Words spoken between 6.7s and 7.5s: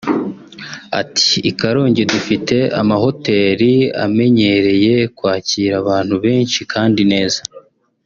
kandi neza